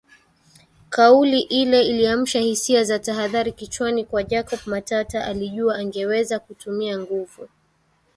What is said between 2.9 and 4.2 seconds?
tahadhari kichwani